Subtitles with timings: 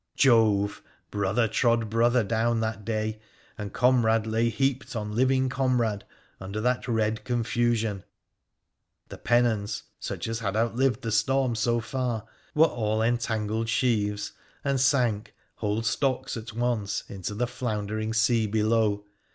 [0.15, 0.81] Jove!
[1.11, 3.19] brother trod brother down that day,
[3.55, 6.05] and com rade lay heaped on living comrade
[6.39, 8.03] under that red confusion.
[9.09, 12.25] The pennons— such as had outlived the storm so far—
[12.55, 14.31] were all entangled sheaves,
[14.63, 19.05] and sank, whole stocks at once, into the floundering sea below.